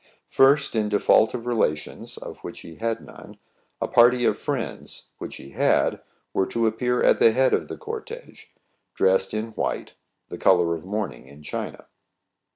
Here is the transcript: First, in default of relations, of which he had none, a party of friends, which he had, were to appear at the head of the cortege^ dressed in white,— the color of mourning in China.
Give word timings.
First, 0.25 0.75
in 0.75 0.89
default 0.89 1.35
of 1.35 1.45
relations, 1.45 2.17
of 2.17 2.39
which 2.39 2.61
he 2.61 2.77
had 2.77 3.01
none, 3.05 3.37
a 3.79 3.87
party 3.87 4.25
of 4.25 4.35
friends, 4.35 5.09
which 5.19 5.35
he 5.35 5.51
had, 5.51 6.01
were 6.33 6.47
to 6.47 6.65
appear 6.65 7.03
at 7.03 7.19
the 7.19 7.31
head 7.33 7.53
of 7.53 7.67
the 7.67 7.77
cortege^ 7.77 8.45
dressed 8.95 9.31
in 9.31 9.49
white,— 9.49 9.93
the 10.29 10.39
color 10.39 10.73
of 10.73 10.85
mourning 10.85 11.27
in 11.27 11.43
China. 11.43 11.85